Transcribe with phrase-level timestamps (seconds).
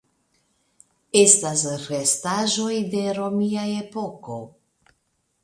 [1.19, 4.41] Estas restaĵoj de romia epoko.